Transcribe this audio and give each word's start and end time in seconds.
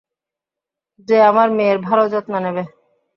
যে 1.09 1.17
আমার 1.21 1.47
মেয়ের 1.51 1.77
ভাল 1.79 1.99
যত্ন 2.13 2.33
নেবে। 2.45 2.63